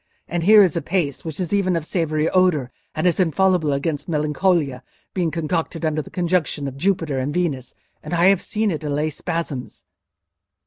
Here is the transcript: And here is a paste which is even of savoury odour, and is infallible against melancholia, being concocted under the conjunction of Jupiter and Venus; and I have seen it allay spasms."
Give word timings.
And 0.27 0.41
here 0.41 0.63
is 0.63 0.75
a 0.75 0.81
paste 0.81 1.23
which 1.23 1.39
is 1.39 1.53
even 1.53 1.75
of 1.75 1.85
savoury 1.85 2.27
odour, 2.31 2.71
and 2.95 3.05
is 3.05 3.19
infallible 3.19 3.71
against 3.71 4.09
melancholia, 4.09 4.81
being 5.13 5.29
concocted 5.29 5.85
under 5.85 6.01
the 6.01 6.09
conjunction 6.09 6.67
of 6.67 6.75
Jupiter 6.75 7.19
and 7.19 7.31
Venus; 7.31 7.75
and 8.01 8.11
I 8.15 8.25
have 8.29 8.41
seen 8.41 8.71
it 8.71 8.83
allay 8.83 9.11
spasms." 9.11 9.85